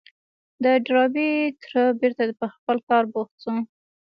د 0.63 0.65
ډاربي 0.85 1.29
تره 1.61 1.83
بېرته 1.99 2.23
پر 2.39 2.49
خپل 2.57 2.77
کار 2.89 3.03
بوخت 3.13 3.35
شو. 3.43 3.53